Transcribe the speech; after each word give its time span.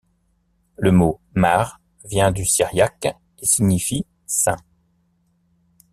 Le 0.77 0.91
mot 0.91 1.19
Mar 1.35 1.79
vient 2.05 2.31
du 2.31 2.43
syriaque 2.43 3.05
et 3.37 3.45
signifie 3.45 4.07
saint. 4.25 4.57